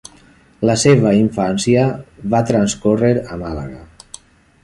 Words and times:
La 0.69 0.75
seva 0.83 1.11
infància 1.17 1.83
va 2.35 2.41
transcórrer 2.53 3.13
a 3.35 3.41
Màlaga. 3.43 3.85